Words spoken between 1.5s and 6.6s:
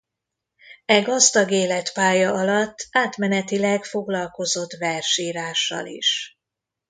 életpálya alatt átmenetileg foglalkozott versírással is.